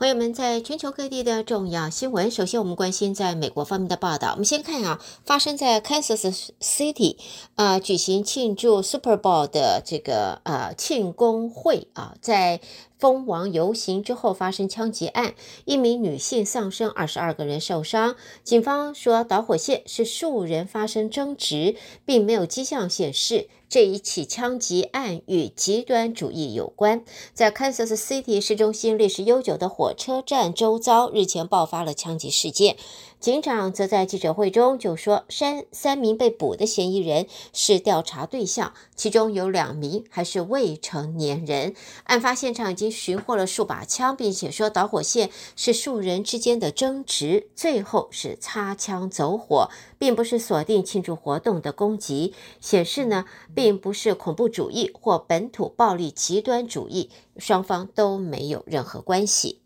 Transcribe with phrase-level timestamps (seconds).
[0.00, 4.30] 朋友们，在全球各地的重要新闻，首先我们关心在美国方面的报道。
[4.30, 7.18] 我们先看啊，发生在 Kansas City
[7.54, 12.62] 啊、呃，举行庆祝 Super Bowl 的这个呃庆功会啊，在
[12.98, 15.34] 蜂王游行之后发生枪击案，
[15.66, 18.16] 一名女性丧生，二十二个人受伤。
[18.42, 21.76] 警方说导火线是数人发生争执，
[22.06, 23.50] 并没有迹象显示。
[23.70, 27.04] 这一起枪击案与极端主义有关。
[27.32, 32.76] 在 Kansas City 市中心历史悠久的火车站周遭，日前爆发了枪击事件。
[33.20, 41.74] 警长则在记者会中就说，三三名被捕的嫌疑人是调查对象，其中有两名还是未成年人。
[42.04, 49.68] 案发现场已经寻获了数把枪，并且说导火线是数人之间的争执，最后是擦枪走火，
[49.98, 59.59] 并不是锁定庆祝活动的攻击，显示呢，并不是恐怖主义或本土暴力极端主义，双方都没有任何关系。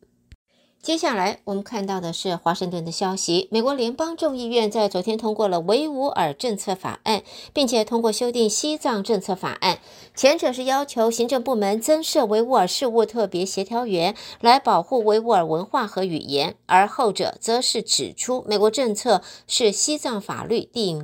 [0.85, 3.49] 接下来我们看到的是华盛顿的消息。
[3.51, 7.23] 美国联邦众议院在昨天通过了维吾尔政策法案，
[7.55, 9.79] 并且通过修订西藏政策法案。
[10.15, 20.99] 前者是要求行政部门增设维吾尔事务特别协调员来保护维吾尔文化和语言，而后者则是指出美国政策是西藏法律定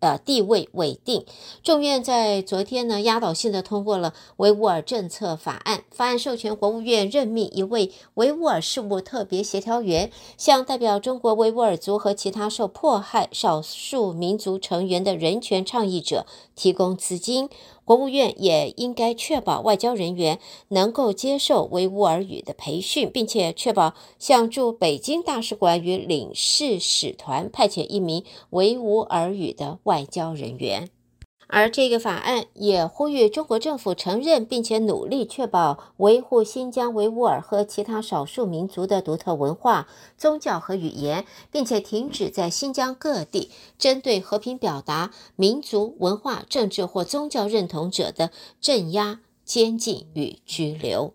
[0.00, 1.24] 呃地位稳定。
[1.62, 8.90] 众院在昨天呢压倒性的通过了维吾尔政策法案，法案授权国务院任命一位维吾尔事务。
[9.00, 17.48] 特别协调员向代表中国维吾尔族和其他受迫害少数民族成员的人权倡议者提供资金。
[17.90, 20.38] 国务院也应该确保外交人员
[20.68, 30.88] 能够接受维吾尔语的培训，并且确保向驻北京大使馆与领事使团派遣一名维吾尔语的外交人员。
[31.52, 48.30] 而这个法案也呼吁中国政府承认并且努力确保维护新疆维吾尔和其他少数民族的独特文化、宗教和语言，并且停止在新疆各地针对和平表达民族文化、政治或宗教认同者的
[48.60, 51.14] 镇压、监禁与拘留。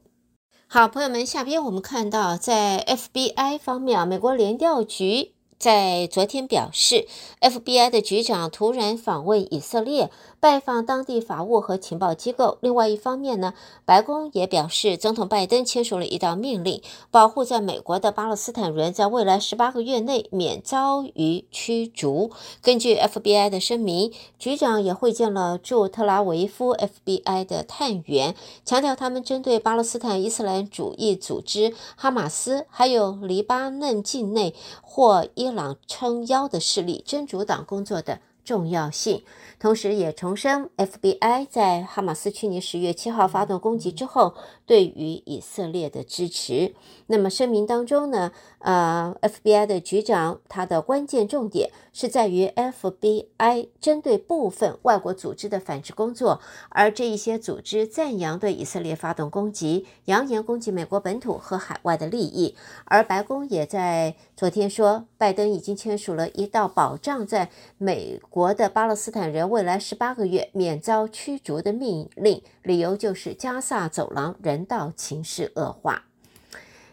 [0.68, 5.35] 好，朋友们，下边我们看到在 FBI 方面，美国联调局。
[5.58, 7.08] 在昨天表示
[7.40, 12.58] ，FBI 的局长突然访问以色列，拜访当地法务和情报机构。
[12.62, 13.54] 另外一方面呢，
[13.84, 22.32] 白宫也表示，总统拜登签署了一道命令，保护在美国的巴勒斯坦人在未来十八个月内免遭于驱逐。
[22.62, 39.24] 根据 FBI 的声明，局长也会见了驻特拉维夫 FBI 的探员，强调他们针对巴勒斯坦伊斯兰主义组织哈马斯，还有黎巴嫩境内或伊朗撑腰的势力真主党工作的重要性。
[39.60, 46.74] 同时也重申，FBI 在哈马斯去年十月七号发动攻击之后，对于以色列的支持。
[47.08, 62.56] 那么声明当中呢，呃，FBI 的局长他的关键重点是在于 FBI 针对部分外国组织的反制工作，而这一些组织赞扬对以色列发动攻击，扬言攻击美国本土和海外的利益。
[62.86, 76.06] 而白宫也在昨天说，拜登已经签署了一道保障在美国的巴勒斯坦人未来十八个月免遭驱逐的命令，理由就是加萨走廊人人道情势恶化。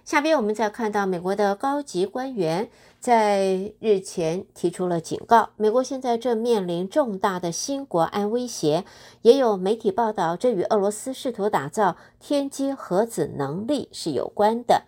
[0.04, 2.68] 下边我们再看到，美国的高级官员
[2.98, 8.84] 在日前提出了警告，美国现在正面临重大的新国安威胁。
[9.22, 14.82] 也有媒体报道，这与俄罗斯试图打造天基核子能力是有关的。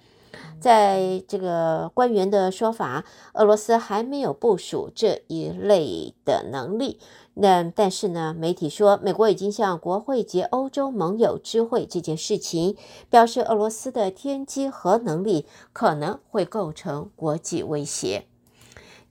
[0.65, 3.05] 在这个官员的说法，
[3.35, 6.99] 俄罗斯还没有部署这一类的能力。
[7.35, 12.79] 那但是呢，媒体说，美国已经向国会及欧洲盟友知会这件事情，
[13.11, 18.25] 表示俄罗斯的天基核能力可能会构成国际威胁。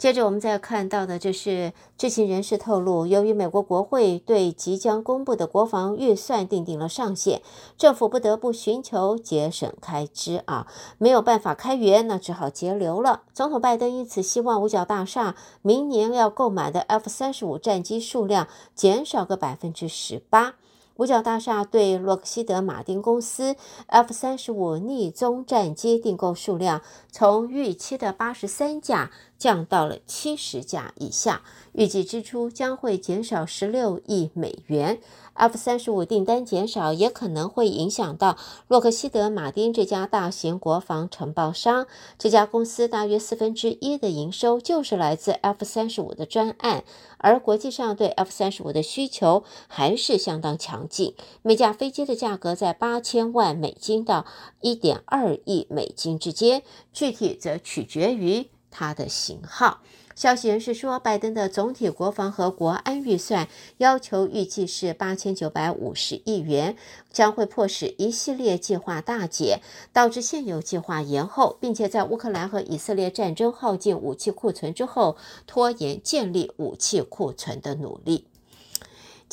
[0.04, 7.42] 接着我们再看到的，就是知情人士透露，由于美国国会对即将公布的国防预算定定了上限，
[7.78, 10.68] 政府不得不寻求节省开支啊，
[10.98, 13.22] 没有办法开源，那只好节流了。
[13.34, 20.56] 总统拜登因此希望五角大厦明年要购买的 F 三十五战机数量减少个百分之十八。
[21.04, 23.58] 五角大厦对洛克希德马丁公司
[23.88, 31.42] F 三十五逆中战机订购数量从预期的八十三架降到了七十架以下，
[31.74, 35.02] 预计支出将会减少十六亿美元。
[35.34, 38.38] F 三十五订单减少也可能会影响到
[38.68, 41.88] 洛克希德马丁这家大型国防承包商。
[42.18, 46.84] 这家公司大约四分之一的营收就是来自 F 三十五的专案，
[47.18, 51.16] 而国际上对 F 三十五的需求还是相当强劲。
[51.42, 54.26] 每架飞机的价格在八千万美金到
[54.62, 59.80] 一点二亿美金之间，具体则取决于它的型号。
[60.16, 66.78] 消息人士说，拜登的总体国防和国安预算要求预计是八千九百五十亿元，
[67.12, 69.62] 将会迫使一系列计划大减，
[69.92, 75.18] 导致现有计划延后，并且在乌克兰和以色列战争耗尽武器库存之后，
[75.48, 78.26] 拖延建立武器库存的努力。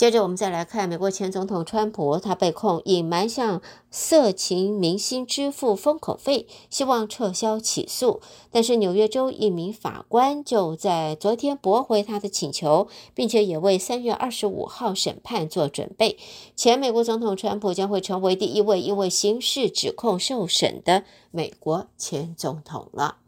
[0.01, 3.61] 接着，我们再来看美国前总统川普，他被控隐瞒向
[3.91, 8.23] 色情明星支付封口费，希望撤销起诉。
[8.51, 16.17] 但是，纽约州一名法官就在昨天驳回他的请求，并且也为三月二十五号审判做准备。
[16.57, 23.19] 前美国总统川普将会成为第一位因为刑事指控受审的美国前总统了。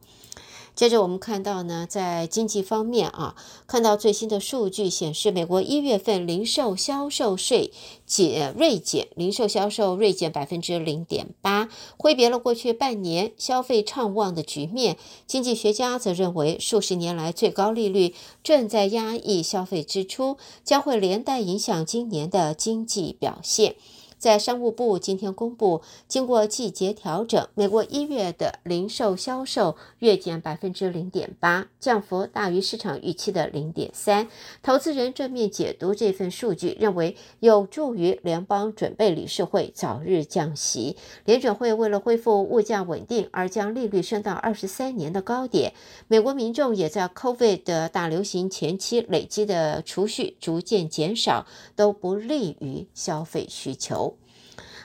[0.74, 3.36] 接着我们看到呢，在经济方面啊，
[3.66, 7.72] 看到最新的数据显示，美国一月份零售销售税
[8.06, 14.96] 减锐减，零售销售锐减百分之零点八，挥别了过去半年消费畅旺的局面。
[15.26, 23.76] 经济学家则认为，数十年来最高利率正在压抑消费支出，将会连带影响今年的经济表现。
[24.22, 34.28] 在商务部今天公布，经过季节调整，美国一月的零售销售月减百分之零点八，降幅大于市场预期的零点三。
[34.62, 40.96] 投资人正面解读这份数据，认为有助于联邦准备理事会早日降息。
[41.25, 45.72] 联准会为了恢复物价稳定而将利率升到二十三年的高点。
[46.06, 51.44] 美国民众也在 COVID 的大流行前期累积的储蓄逐渐减少，
[51.75, 54.12] 都不利于消费需求。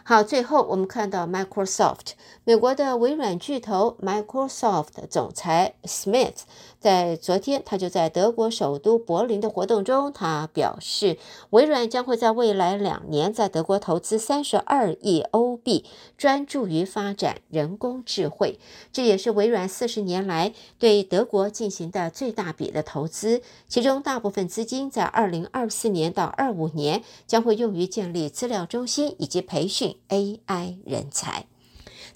[0.10, 2.12] 好，最后我们看到 Microsoft，
[2.46, 6.44] 美国的微软巨头 Microsoft 总裁 Smith。
[6.80, 11.18] 在昨天，他就在德国首都柏林的活动中，他表示，
[11.50, 15.84] 微软将会在未来两年在德国投资三十二亿欧币，
[16.18, 18.60] 专注于发展人工智慧。
[18.94, 31.46] 这也是微软四十年来对德国进行的最大笔的投资，其中大部分资金在二零二四年到二五年将会用于建立资料中心以及培训 AI 人才。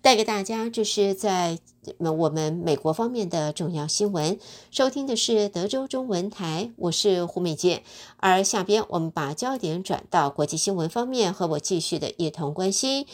[0.02, 1.60] 带给大家，这是在
[2.00, 4.40] 我们美国方面的重要新闻。
[4.72, 7.84] 收听的是德州中文台，我是胡美健。
[8.18, 13.06] 而下边我们把焦点转到国际新闻方面，和我继续的一同关心。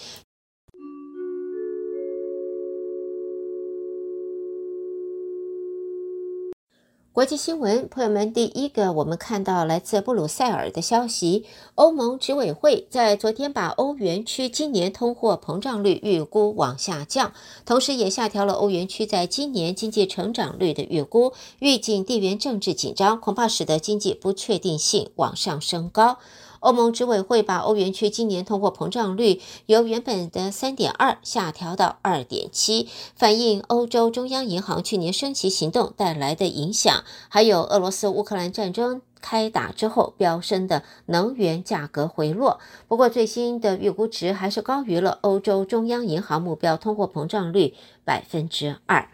[7.17, 17.33] 国际新闻，朋友们，第一个，我们看到来自布鲁塞尔的消息，欧盟执委会在昨天把欧元区今年通货膨胀率预估往下降，
[17.65, 26.19] 同时也下调了欧元区在今年经济成长率的预估，预计地缘政治紧张恐怕使得经济不确定性往上升高。
[26.59, 42.59] 欧盟执委会把欧元区今年通货膨胀率由原本的三点二下调到二点七，反映欧洲中央银行去年升息行动带来的影响，还有俄罗斯乌克兰战争开打之后飙升的能源价格回落。
[42.87, 49.09] 不过，最新的预估值还是高于了欧洲中央银行目标通货膨胀率百分之二。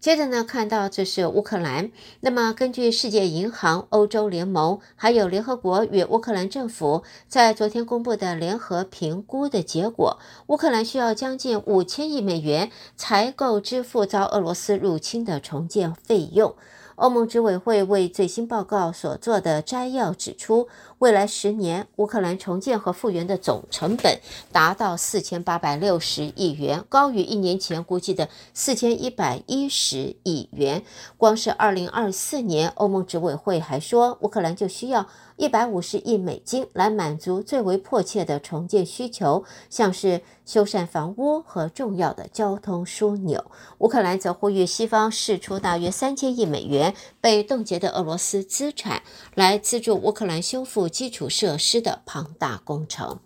[0.00, 1.90] 接着呢，看到这是乌克兰。
[2.20, 16.54] 那么，根据世界银行、欧洲联盟还有联合国与乌克兰政府在昨天公布的联合评估的结果，乌克兰需要将近五千亿美元才够支付遭俄罗斯入侵的重建费用。
[16.94, 20.66] 欧盟执委会为最新报告所做的摘要指出，
[20.98, 24.18] 未来十年乌克兰重建和复原的总成本
[24.50, 30.82] 达到四千八百六十亿元，高于一年前估计的四千一百一十亿元。
[31.16, 43.44] 光是二零二四年，欧盟执委会还说，乌克兰就需要一百五十亿美金来满足最为迫切的重建需求，像是修缮房屋和重要的交通枢纽。
[43.78, 49.02] 乌克兰则呼吁西方释出大约三千亿美元被冻结的俄罗斯资产，
[49.36, 53.18] 来资助乌克兰修复基础设施的庞大工程。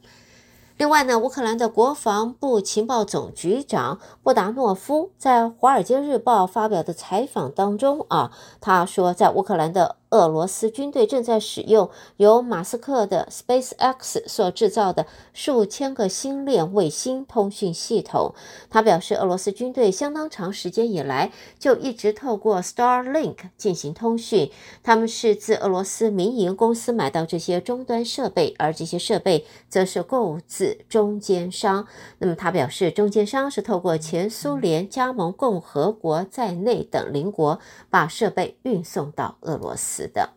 [0.79, 18.35] 另外呢，乌克兰的国防部情报总局长布达诺夫在《华尔街日报》发表的采访当中啊，他说，在乌克兰的俄罗斯军队正在使用由马斯克的 SpaceX 所制造的数千个星链卫星通讯系统。
[18.69, 24.51] 他表示，俄罗斯军队相当长时间以来就一直透过 Starlink 进行通讯。
[24.83, 31.87] 他们是自俄罗斯民营公司买到这些终端设备，而这些设备则是购自中间商。
[32.19, 40.31] 那么他表示，中间商是透过前苏联加盟共和国在内等邻国把设备运送到俄罗斯的。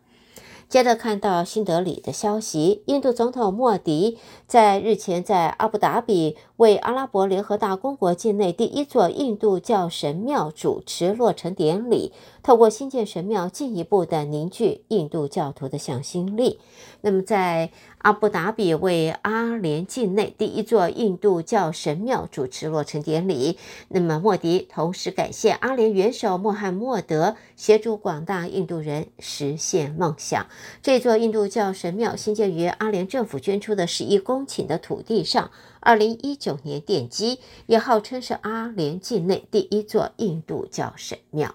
[0.67, 4.17] 接着看到新德里的消息，印度总统莫迪
[4.47, 16.59] 在日前在阿布达比为阿拉伯联合大公国境内第一座印度教神庙主持落成典礼，透过新建神庙进一步的凝聚印度教徒的向心力。
[17.01, 23.57] 那么在阿布达比为阿联境内第一座印度教神庙主持落成典礼。
[23.89, 30.45] 那么，莫迪同时感谢阿联元首穆罕默德协助广大印度人实现梦想。
[30.81, 35.51] 这座印度教神庙新建于阿联政府捐出的十一公顷的土地上，
[35.85, 41.53] 二零一九年奠基，也号称是阿联境内第一座印度教神庙。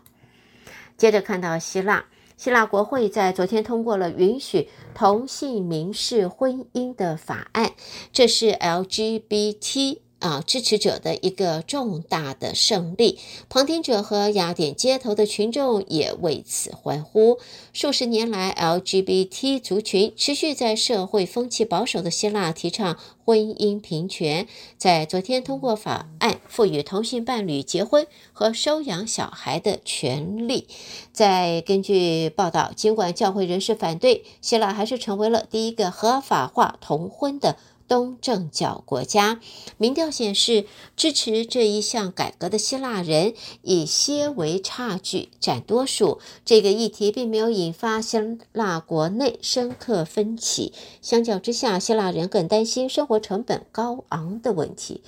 [0.96, 2.06] 接着看到希腊。
[2.36, 7.72] 希腊国会在昨天通过了允许同性民事婚姻的法案，
[8.12, 13.18] 这是 LGBT 啊支持者的一个重大的胜利。
[13.48, 17.38] 旁听者和雅典街头的群众也为此欢呼。
[17.72, 22.96] 数十年来，LGBT 族群持续在社会风气保守的希腊提倡。
[23.22, 30.66] 婚姻平权在昨天通过法案，赋予同性伴侣结婚和收养小孩的权利。
[31.12, 37.56] 在根据报道，尽管教会人士反对，希腊还是成为了第一个合法化同婚的。
[37.90, 39.40] 东正教国家，
[39.76, 46.20] 民调显示，支持这一项改革的希腊人以些微差距占多数。
[46.44, 50.72] 这个议题并没有引发希腊国内深刻分歧。
[51.02, 55.02] 相较之下，希腊人更担心生活成本高昂的问题。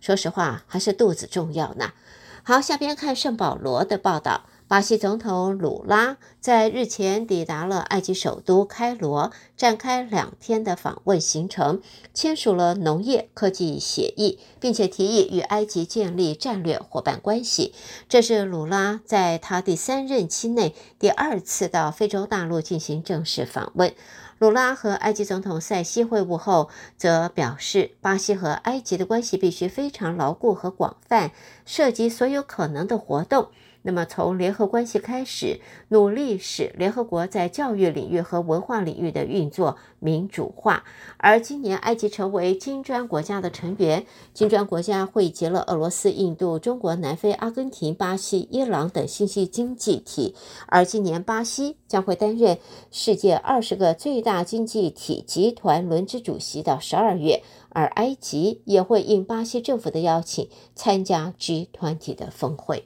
[0.00, 1.90] 说实话，还是肚子重要呢。
[2.44, 4.44] 好，下边看圣保罗的报道。
[4.68, 11.80] 巴西总统鲁拉在日前抵达了埃及首都开罗，展开两天的访问行程，
[12.12, 17.72] 签署了农业科技协议，并且提议与埃及建立战略伙伴关系。
[18.10, 23.94] 这是鲁拉在他第三任期内第二次到非洲大陆进行正式访问。
[24.38, 31.32] 鲁拉和埃及总统塞西会晤后，则表示，巴西和埃及的关系必须非常牢固和广泛，
[31.64, 33.48] 涉及所有可能的活动。
[33.88, 40.84] 那么，从联合关系开始，努力使联合国在教育领域和文化领域的运作民主化。
[41.16, 44.04] 而今年，埃及成为金砖国家的成员，
[44.34, 50.34] 金砖国家汇集了俄罗斯、印度、中国、南非、阿根廷、巴西、伊朗等新兴经济体。
[50.66, 52.58] 而今年，巴西将会担任
[52.90, 62.84] 世界二十个最大经济体集团轮值主席到十二月，而埃及也会应巴西政府的邀请参加 G20 的峰会。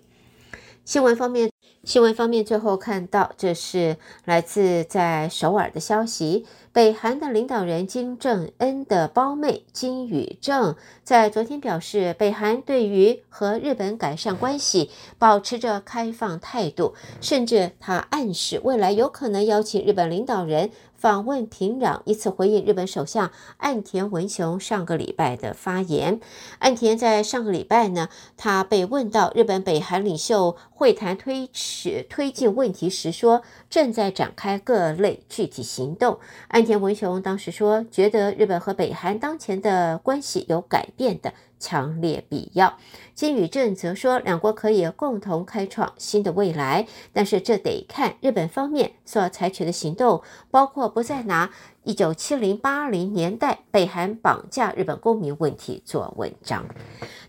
[0.85, 1.49] 新闻方面，
[1.85, 6.45] 新闻方面，最后看到这是来自在首尔的消息。
[6.73, 10.75] 北韩的领导人金正恩的胞妹金宇正
[11.05, 20.71] 在昨天表示，北韩对于和日本改善关系保持着开放态度，甚至他暗示未来有可能邀请日本领导人。
[21.03, 26.21] 访问平壤，以此回应日本首相岸田文雄上个礼拜的发言。
[26.61, 36.21] 岸田在上个礼拜呢，他被问到日本北韩领袖会谈推迟推进问题时，说正在展开各类具体行动。
[36.47, 42.77] 岸田文雄当时说，觉得日本和北韩当前的关系有改变的强烈必要。
[43.15, 51.51] 金与正则说，两国可以共同开创新的未来，但是这得看日本方面所采取的行动，包括不再拿
[51.85, 56.67] 一九七零八零年代北韩绑架日本公民问题做文章。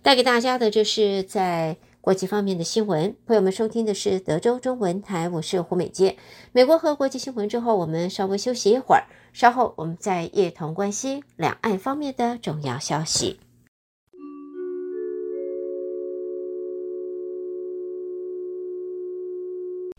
[0.02, 3.16] 带给大家的就是在国际方面的新闻。
[3.28, 6.18] 朋友们收听的是德州中文台，我是胡美杰。
[6.52, 13.40] 美国和国际新闻之后，我们稍微休息一会儿，稍后我们再一同关心两岸方面的重要消息。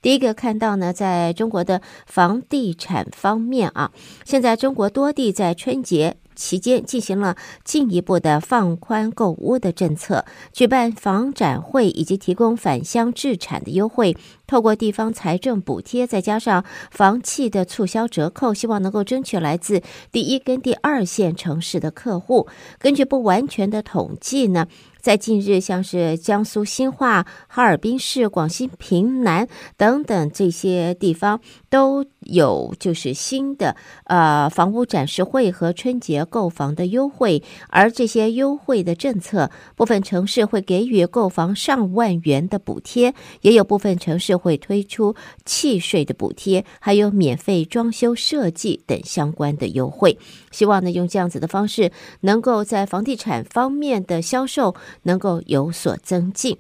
[0.05, 3.91] 第一个看到呢，在中国的房地产方面啊，
[4.27, 14.15] 现在中国多地在春节期间进行了进一步的放宽购屋的政策，举办房展会以及提供返乡置产的优惠，
[14.47, 19.81] 透过地方财政补贴，再加上房企的促销折扣，希望能够争取来自
[20.13, 22.47] 第一跟第二线城市的客户。
[22.79, 24.67] 根据不完全的统计呢，
[25.05, 29.47] 在近日，像是江苏兴化、哈尔滨市、广西平南
[29.77, 37.43] 等等这些地方，都有就是新的呃房屋展示会和春节购房的优惠。
[37.69, 50.17] 而这些优惠的政策，部分城市会给予购房上万元的补贴，也有部分城市会推出契税的补贴，还有免费装修设计等相关的优惠。
[50.51, 51.93] 希望呢，用这样子的方式，
[52.23, 54.75] 能够在房地产方面的销售。
[55.03, 56.59] 能够有所增进。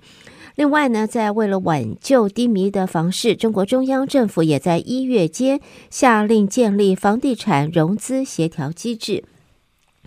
[0.56, 5.60] 另外呢，在为了挽救低迷的房市，中国中央政府也在一月间
[5.90, 9.24] 下令建立房地产融资协调机制。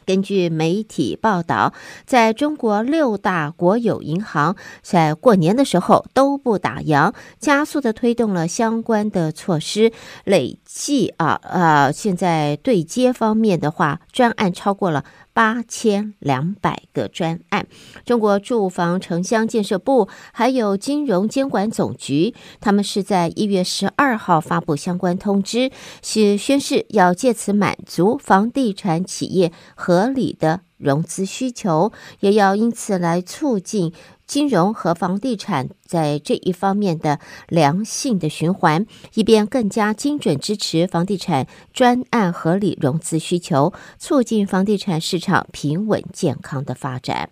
[0.06, 1.74] 根据媒体报道，
[2.06, 9.92] 在中国六大国有银行在过年的时候都不打烊，加速的推动了相关的措施。
[10.24, 15.04] 累计啊呃，现在对接方面的话，专案超过了。
[15.38, 17.68] 八千两百个专案，
[18.04, 25.70] 中国住房城乡建设部还有金融监管总局，他们是在一月十二号发布相关通知，
[26.02, 31.92] 是宣誓要借此满足房地产企业合理的融资需求，
[32.22, 33.94] 也要因此来促进。
[34.28, 47.30] 金融和房地产在这一方面的良性的循环，以便更加精准支持房地产专案合理融资需求，促进房地产市场平稳健康的发展。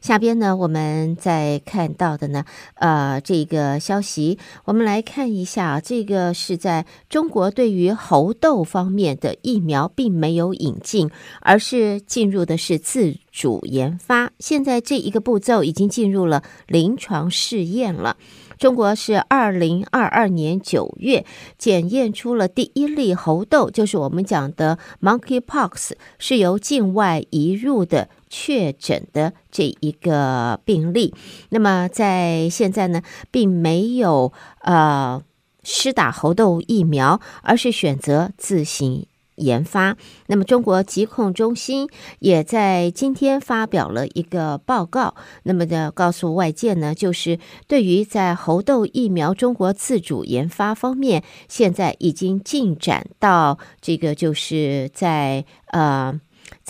[0.00, 14.32] 下边呢，我们再看到的呢，呃，这个消息，我们来看一下，这个是在中国对于猴痘方面的疫苗并没有引进，而是进入的是自主研发。
[14.38, 18.16] 现在这一个步骤已经进入了临床试验了。
[18.58, 21.24] 中国是二零二二年九月
[21.56, 31.12] 检验出了第一例猴痘，就是我们讲的 Monkeypox，是由境外移入的确诊的这一个病例。
[31.50, 34.32] 那么在现在呢，并没有
[34.62, 35.22] 呃
[35.62, 39.06] 施打猴痘疫苗，而是选择自行。
[39.36, 39.96] 研发。
[40.26, 56.20] 那么，中国疾控中心也在今天发表了一个报告，那么的告诉外界呢，就是对于在猴痘疫苗中国自主研发方面，现在已经进展到这个就是在呃。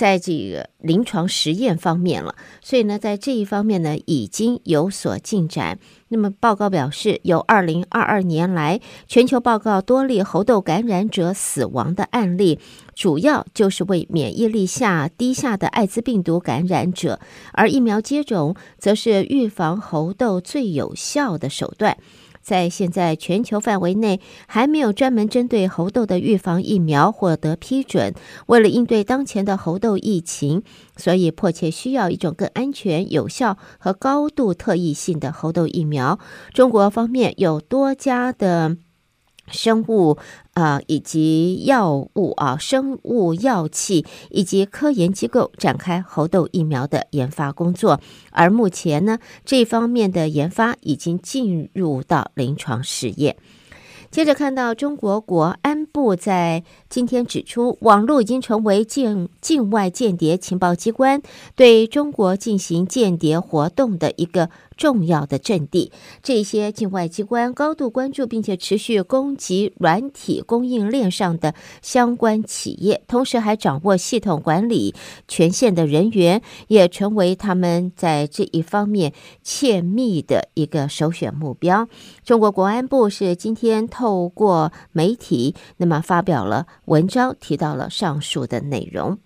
[0.00, 5.78] 在这个临床实验方面了，所以呢，在这一方面呢，已经有所进展。
[6.09, 12.59] 那么报告表示，由二零二二年来，全球报告多例猴痘感染者死亡的案例，
[12.95, 17.21] 主要就是为免疫力下低下的艾滋病毒感染者，
[17.52, 21.99] 而疫苗接种则是预防猴痘最有效的手段。
[22.43, 28.15] 在现在全球范围内还没有专门针对猴痘的预防疫苗获得批准。
[28.47, 30.63] 为了应对当前的猴痘疫情，
[30.97, 36.19] 所以迫切需要一种更安全、有效和高度特异性的猴痘疫苗。
[36.53, 38.76] 中国方面有多家的。
[39.53, 40.17] 生物
[40.60, 53.36] 啊、以及药物啊，生物药剂以及科研机构展开猴痘疫苗的研发工作，而目前呢，这方面的研发已经进入到临床试验。
[54.10, 61.23] 接着看到中国国安部在今天指出，网络已经成为境境外间谍情报机关
[61.55, 64.50] 对中国进行间谍活动的一个。
[64.81, 74.95] 重要的阵地，这些境外机关高度关注，并且持续攻击软体供应链上的相关企业，同时还掌握系统管理
[75.29, 81.87] 权限的人员，也成为他们在这一方面窃密的一个首选目标。
[82.25, 89.17] 中国国安部是今天透过媒体，那么发表了文章，提到了上述的内容。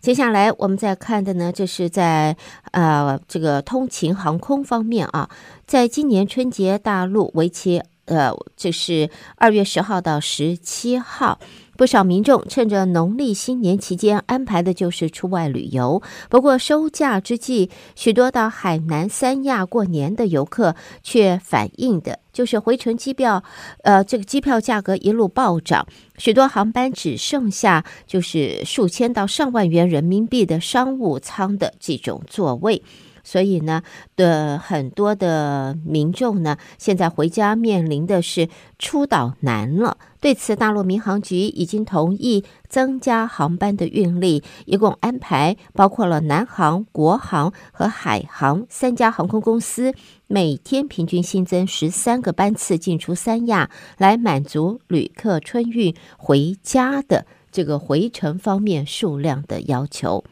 [0.00, 2.36] 接下来我们再看的呢，这是在
[2.70, 5.28] 呃这个通勤航空方面啊，
[5.66, 11.40] 在今年春节大陆为期呃这是二月十号到十七号。
[11.76, 16.02] 不少民众趁着农历新年期间安排的就是出外旅游。
[16.28, 23.42] 不过收假之际，许多到海南三亚过年的游客却反映的就是回程机票，
[23.82, 25.86] 呃，这个机票价格一路暴涨，
[26.18, 32.82] 许多航班只剩下就是数千到上万元人民币的商务舱的这种座位。
[33.24, 33.82] 所以呢，
[34.16, 39.96] 的很多的民众呢，现在回家面临的是出岛难了。
[40.20, 49.92] 对此，大陆民航局已经同意增加航班的运力，一共安排包括了南航、国航和海航三家航空公司，
[50.28, 60.22] 每天平均新增十三个班次进出三亚，来满足旅客春运回家的这个回程方面数量的要求。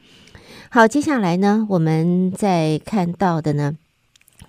[0.73, 3.77] 好，接下来呢，我们再看到的呢。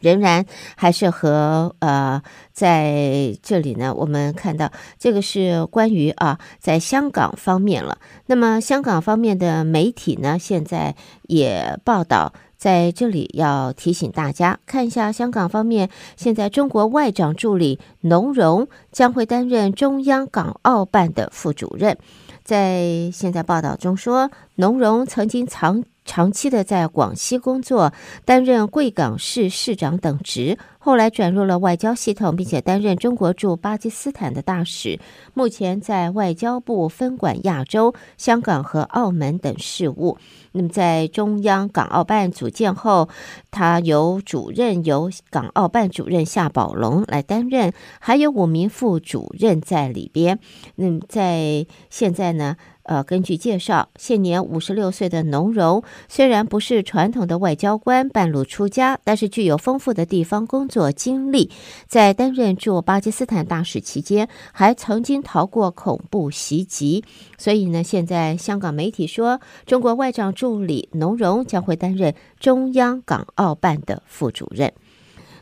[0.02, 2.22] 仍然还是和呃，
[2.54, 7.98] 在这里呢，我们看到这个是关于啊，在香港方面了。
[8.28, 21.98] 那么香港方面的媒体呢，现在也报道，在这里要提醒大家看一下香港方面，现在中国外长助理农荣将会担任中央港澳办的副主任。
[22.44, 25.84] 在现在报道中说，农荣曾经长。
[26.04, 27.94] 长期的在广西工作，
[28.26, 30.58] 担任贵港市市长等职。
[30.84, 35.00] 后来转入了外交系统，并且担任中国驻巴基斯坦的大使。
[35.36, 40.18] 目前在外交部分管亚洲、香港和澳门等事务。
[40.54, 43.10] 那么在中央港澳办组建后，
[43.52, 50.40] 他由主任由港澳办主任夏宝龙来担任，还有五名副主任在里边。
[50.76, 52.58] 那么在现在呢？
[52.84, 61.52] 呃，根据介绍，现年五十六岁的农荣虽然不是传统的外交官，半路出家，但是具有丰富的地方工作经历。
[61.88, 67.04] 在担任驻巴基斯坦大使期间，还曾经逃过恐怖袭击。
[67.38, 74.74] 所以呢，现在香港媒体说，中国外长助理农荣将会担任中央港澳办的副主任。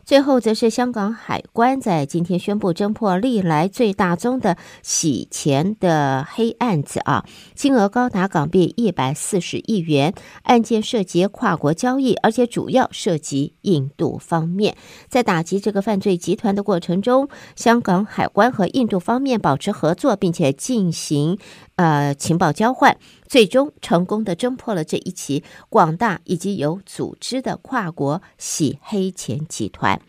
[0.09, 14.75] 最后，则是香港海关在今天宣布侦破历来最大宗的洗钱的黑案子啊，金额高达港币一百四十亿元，案件涉及跨国交易，而且主要涉及印度方面。
[15.09, 21.37] 在打击这个犯罪集团的过程中，香港海关和印度方面保持合作，并且进行
[21.79, 22.97] 呃情报交换。
[23.25, 30.01] 最终成功的侦破了这一起广大以及有组织的跨国洗黑钱集团。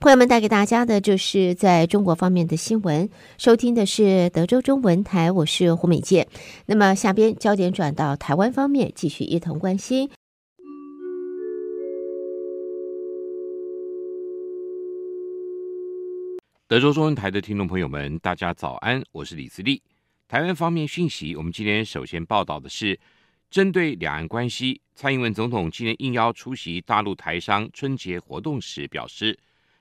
[0.00, 3.10] 朋友们带给大家的就是在中国方面的新闻。
[3.36, 6.28] 收听的是德州中文台，我是胡美健。
[6.66, 10.08] 那么下边焦点转到台湾方面，继续一同关心。
[16.68, 19.82] 德州中文台的听众朋友们，大家早安，我是李自立。
[20.32, 22.98] 台湾方面讯息，我们今天首先报道的是，
[23.50, 29.38] 针对两岸关系，蔡英文总统今天应邀出席大陆台商春节活动时表示，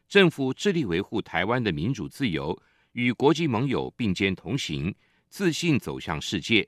[0.10, 2.62] 政府致力维护台湾的民主自由，
[2.92, 4.94] 与国际盟友并肩同行，
[5.30, 6.68] 自信走向世界，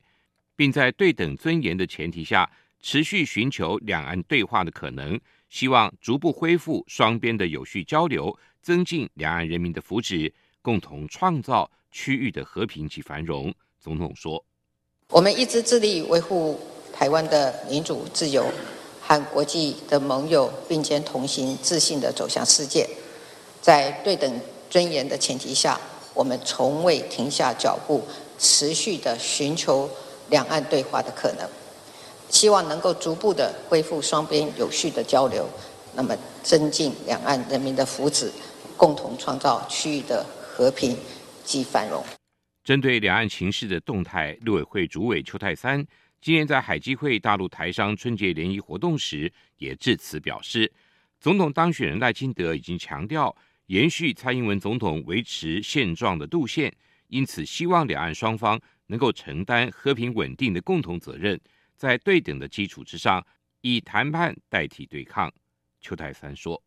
[0.55, 5.19] 并在对等尊严的前提下，持续寻求两岸对话的可能，
[5.49, 13.53] 希望逐步恢复双边的有序交流，增进两岸人民的福祉，共同创造区域的和平及繁荣。
[13.83, 14.41] 总统说
[15.11, 16.57] ：“我们一直致力维护
[16.93, 18.45] 台湾的民主自由，
[19.01, 22.89] 和国际的盟友并肩同行，自信地走向世界。
[23.61, 25.77] 在对等尊严的前提下，
[26.13, 28.01] 我们从未停下脚步，
[28.39, 29.89] 持续地寻求
[30.29, 31.45] 两岸对话的可能，
[32.29, 35.45] 希望能够逐步地恢复双边有序的交流，
[35.93, 38.29] 那么增进两岸人民的福祉，
[38.77, 40.97] 共同创造区域的和平
[41.43, 42.01] 及繁荣。”
[42.63, 45.86] 针对两岸情势的动态，陆委会主委邱太三
[46.21, 50.71] 今天在海基会大陆台商春节联谊活动时也致辞表示，
[51.19, 56.73] 总统当选人赖清德已经强调延续蔡英文总统维持现状的路线，
[57.08, 61.38] 因此希望两岸双方能够承担和平稳定的共同责任，
[61.76, 63.26] 在对等的基础之上，
[63.60, 65.30] 以谈判代替对抗。
[65.82, 66.63] 邱太三说，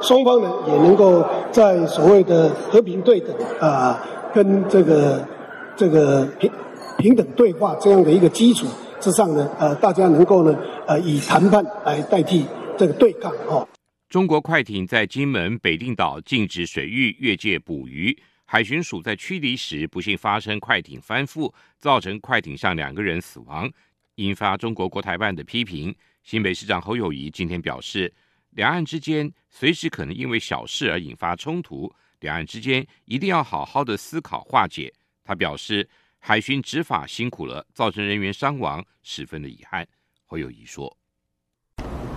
[0.00, 4.00] 双方呢也能够在所谓的和平对等啊。
[4.34, 5.26] 跟这个
[5.74, 6.52] 这个平
[6.98, 8.66] 平等对话这样的一个基础
[9.00, 10.54] 之上呢，呃，大家能够呢，
[10.86, 12.44] 呃，以谈判来代替
[12.76, 13.66] 这个对抗哦。
[14.10, 23.70] 中国快艇在金门北定岛禁止水域越界捕鱼，海巡署在驱离时不幸发生快艇翻覆，造成快艇上两个人死亡，
[24.16, 25.94] 引发中国国台办的批评。
[26.22, 28.12] 新北市长侯友谊今天表示，
[28.56, 31.92] 两岸之间随时可能因为小事而引发冲突。
[32.20, 34.90] 两岸之间一定要好好的思考化解。
[35.22, 35.86] 他表示，
[36.18, 39.86] 海巡执法辛苦了，造成人员伤亡，十分的遗憾。
[40.24, 40.96] 侯友谊说，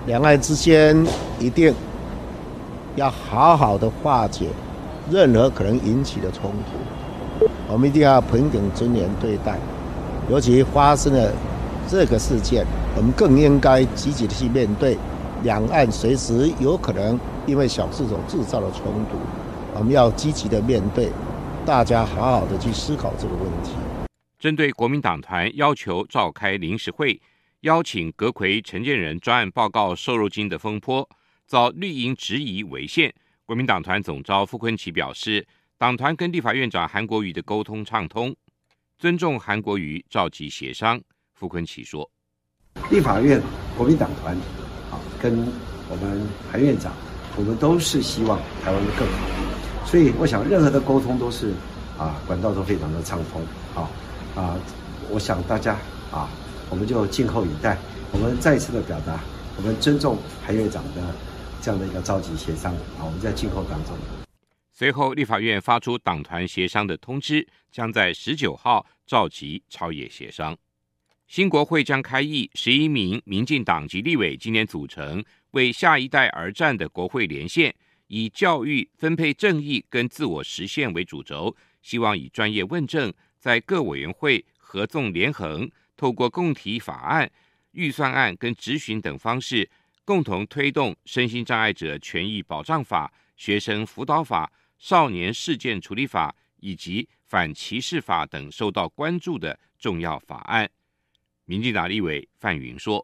[0.08, 0.96] 两岸之间
[1.42, 1.74] 一定
[2.96, 4.48] 要好好的化解
[5.12, 9.60] 任何可能引起的冲突，我们一定要平等尊严对待。
[10.30, 11.34] 尤其发生了
[11.90, 14.98] 这个事件，我们更应该积极的去面对，
[15.42, 19.18] 两岸随时有可能因为小事种制造的冲突，
[19.74, 21.10] 我们要积极的面对，
[21.66, 23.72] 大家好好的去思考这个问题。
[24.38, 27.22] 针对国民党团要求召开临时会，
[27.62, 31.08] 邀请阁魁陈建仁专案报告瘦肉精的风波，
[31.48, 33.14] 遭绿营质疑违宪。
[33.46, 35.48] 国民党团总召傅昆萁表示，
[35.78, 38.36] 党团跟立法院长韩国瑜的沟通畅通，
[38.98, 41.00] 尊重韩国瑜召集协商。
[41.34, 42.10] 傅昆萁说
[42.92, 43.42] ：“立法院
[43.78, 44.69] 国民党团啊，
[45.22, 45.48] 跟
[45.90, 46.94] 我们韩院长，
[47.36, 51.54] 我们都是希望台湾的更好，所以我想任何的沟通都是
[51.98, 53.42] 啊，管道都非常的畅通
[53.76, 53.90] 啊。”
[54.36, 54.56] 啊，
[55.10, 55.76] 我想大家
[56.12, 56.30] 啊，
[56.70, 57.78] 我们就静候以待。
[58.12, 59.20] 我们再一次的表达，
[59.58, 61.02] 我们尊重韩院长的
[61.62, 63.98] 这样的一个召集协商啊，我们在静候当中。
[64.72, 70.56] 随后，立法院发出党团协商的通知，将在十九号召集朝野协商。
[71.30, 77.74] 新国会将开议，十一名民进党籍立委今年组成为下一代而战的国会连线，
[78.08, 83.14] 以教育、分配正义跟自我实现为主轴，希望以专业问政。
[83.38, 87.32] 在各委员会合纵连横，透过共体法案、
[87.74, 89.70] 预算案跟质询等方式，
[90.04, 100.68] 共同推动身心障碍者权益保障法、学生辅导法、少年事件处理法以及反歧视法等受到关注的重要法案。
[101.50, 103.04] 民进党立委范云说。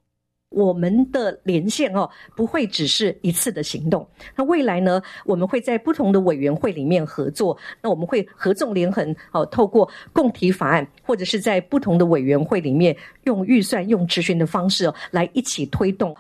[0.50, 4.08] 我们的连线哦，不会只是一次的行动。
[4.38, 7.58] 那未来呢，我们会在不同的委员会里面合作。
[7.82, 16.16] 那我们会合纵连横，哦，透过共提法案，或者是在不同的委员会里面用预算、用质询的方式哦，来一起推动。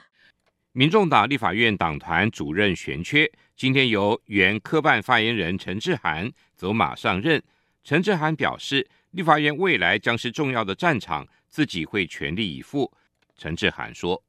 [0.71, 7.41] 民众党立法院党团主任悬缺，今天由原科办发言人陈志涵走马上任。
[7.83, 12.91] 陈志涵表示，立法院未来将是重要的战场，自己会全力以赴。
[13.37, 14.21] 陈志涵说：“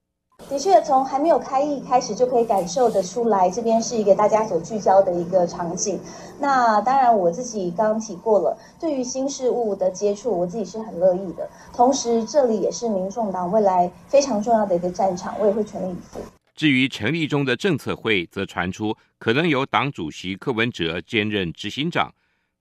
[0.49, 5.99] 的确，从还没有开议开始，就可以感受得出来，这边是一个大家所聚焦的一个场景。
[6.39, 11.51] 那当然，我自己刚刚提过了，对于新事物的接触，我自己是很乐意的。
[11.73, 16.21] 同时，这里也是民众党未来非常重要的一个战场，我也会全力以赴。
[16.55, 22.15] 至于成立中的政策会，则传出可能由党主席柯文哲兼任执行长。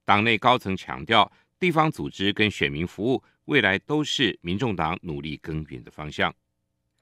[0.04, 6.34] 党内高层强调，地方组织跟选民服务。”未来都是民众党努力耕耘的方向。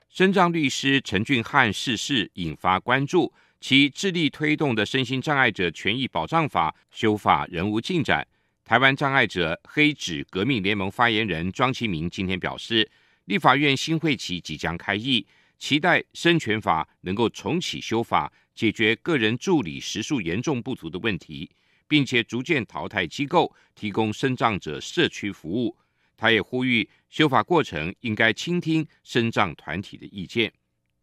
[0.09, 8.27] 身障律师陈俊翰逝世引发关注，其致力推动的身心障碍者权益保障法修法仍无进展。
[8.63, 12.89] 台湾障碍者黑纸革命联盟发言人庄其明今天表示，
[13.25, 15.25] 立法院新会期即将开议，
[15.57, 21.49] 期待身权法能够重启修法，解决个人助理时数严重不足的问题，
[21.87, 25.75] 并且逐渐淘汰机构，提供身障者社区服务。
[26.17, 30.51] 他也呼吁修法过程应该倾听身障团体的意见。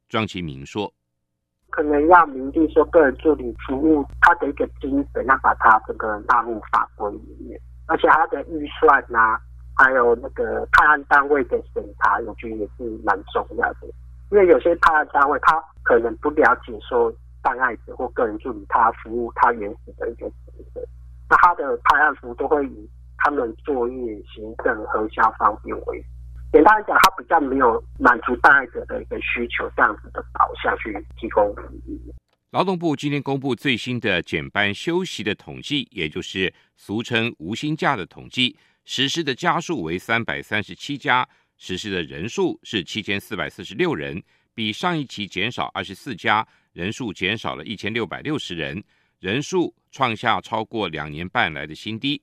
[0.09, 0.93] 庄启明说
[1.71, 9.41] ：“可能要明定说个人助理服务他的一个精神，要把它这个纳入法规里面，而且他的预算呐、啊，
[9.77, 13.87] 还有那个判案单位的审查，我觉得也是蛮重要的。
[14.33, 17.13] 因为有些判案单位他可能不了解说
[17.45, 20.37] 障碍者或个人助理他服务他原始的一个职
[20.75, 20.81] 责，
[21.29, 22.91] 那他的判案服务都会以。”
[23.23, 23.95] 他们作业
[24.35, 26.07] 行政核销方便为主，
[26.53, 32.15] 简单来讲，他比较没有满足大爱者的一个需求，这样子的导向去提供服务。
[32.51, 41.29] 劳动部今天公布最新的减班休息的统计，也就是俗称无薪假的统计，实施的家数为三百三十七家，
[41.59, 44.21] 实施的人数是七千四百四十六人，
[44.55, 48.83] 比上一期减少二十四家，人数减少了一千六百六十人，
[49.21, 52.21] 人数创下超过两年半来的新低。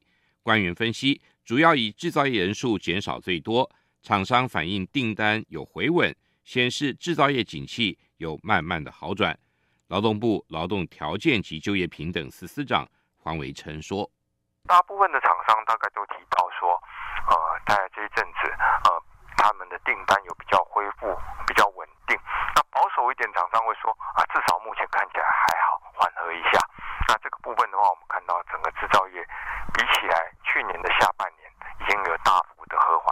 [0.47, 3.69] 官员分析，主要以制造业人数减少最多，
[4.01, 9.37] 厂商反映订单有回稳，显示制造业景气有慢慢的好转。
[9.89, 14.09] 劳动部劳动条件及就业平等司司长黄维成说
[14.71, 16.71] ：“大部分的厂商大概都提到说，
[17.27, 17.35] 呃，
[17.67, 18.47] 在这一阵子，
[18.87, 18.89] 呃，
[19.35, 21.11] 他们的订单有比较恢复，
[21.45, 22.15] 比较稳定。
[22.55, 26.55] 那保守一点厂商会说，啊，至少目前看起来还好，缓和一下。
[27.07, 29.23] 那这个部分的话，我们看到整个制造业
[29.73, 30.15] 比起来。”
[30.57, 31.47] 去年的下半年
[31.81, 33.07] 已经有大幅的和缓。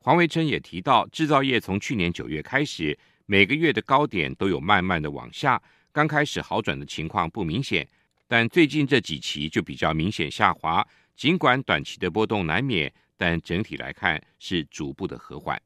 [0.00, 7.88] 黄维琛也提到，制造业从去年九月开始，每个月的高点都有慢慢的往下，刚开始好转的情况不明显，
[8.26, 10.84] 但最近这几期就比较明显下滑。
[11.14, 15.60] 尽管短期的波动难免，但整体来看是逐步的和缓。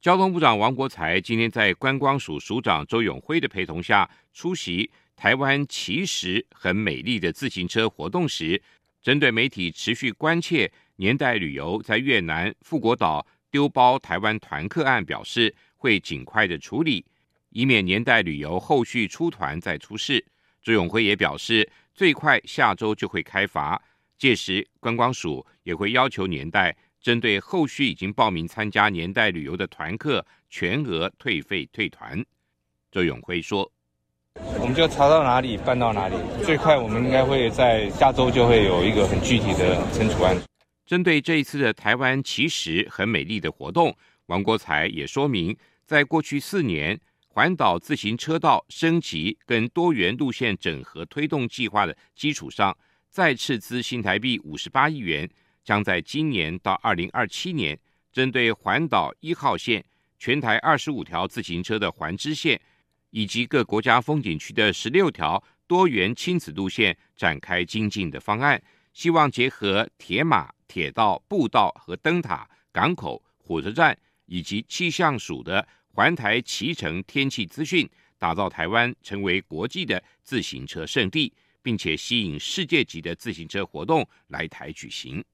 [0.00, 8.62] 交通部长王国材今天在观光署署长周永辉的陪同下，出席台湾其实很美丽的自行车活动时，
[9.02, 17.04] 针对媒体持续关切年代旅游在越南富国岛丢包台湾团客案，表示会尽快的处理。
[17.48, 20.22] 以免年代旅游后续出团再出事。
[20.62, 23.82] 周永辉也表示，最快下周就会开罚，
[24.18, 32.22] 届时观光署也会要求年代针对后续已经报名参加年代旅游的团客全额退费退团。
[32.90, 33.72] 周永辉说。
[34.60, 40.36] 我们就查到哪里办到哪里，最快我们应该会在下周就会有一个很具体的惩处案。
[40.84, 43.94] 针对这一次的台湾其实很美丽的活动，
[44.26, 52.76] 王国材也说明，在过去四年环岛自行车道升级跟多元路线整合推动计划的基础上，
[53.10, 55.28] 再斥资新台币五十八亿元，
[55.64, 57.78] 将在今年到二零二七年，
[58.12, 59.84] 针对环岛一号线
[60.18, 62.60] 全台二十五条自行车的环支线。
[63.10, 77.88] 以及各国家风景区的十六条多元亲子路线展开精进的方案，希望结合铁马、铁道、步道和灯塔、港口、火车站以及气象署的环台骑乘天气资讯，
[78.18, 85.24] 打造台湾成为国际的自行车圣地，并且吸引世界级的自行车活动来台举行。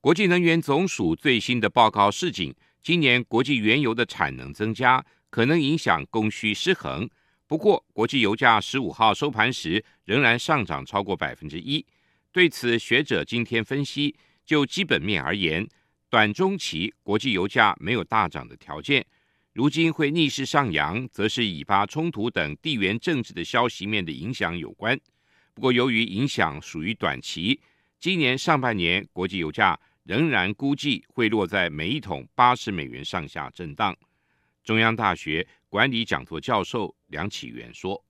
[0.00, 5.04] 国际能源总署最新的报告示警，今年国际原油的产能增加。
[5.34, 7.10] 可能影响供需失衡。
[7.48, 11.84] 不过，国际油价十五号收盘时仍然上涨超过百分之一。
[12.30, 15.66] 对此，学者今天分析，就基本面而言，
[16.08, 19.04] 短中期国际油价没有大涨的条件。
[19.54, 24.96] 如今会逆势上扬，则是以巴冲突等地缘政治的消息面的影响有关。
[25.52, 27.60] 不过，由于影响属于短期，
[27.98, 33.96] 今年上半年国际油价仍然估计会落在每一桶八十美元上下震荡。
[34.64, 38.02] 中央大学管理讲座教授梁启元说：“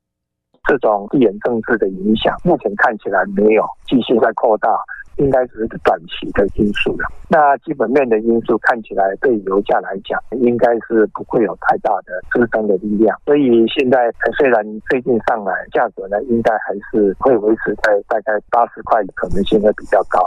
[0.68, 4.68] 这种地缘政治的影响，目前看起来没有继续在扩大，
[5.16, 7.08] 应该只是个短期的因素了。
[7.28, 13.20] 那基本面的因素看起来，对油价来讲，应该是不会有太大的支撑的力量。
[13.26, 20.20] 所以现在虽然最近上来，价格呢，应该还是会维持在大概八十块，可能性会比较高。”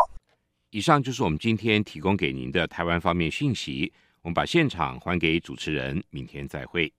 [0.72, 3.94] 以上就是我们今天提供给您的台湾方面讯息。
[4.22, 6.92] 我们把现场还给主持人，明天再会。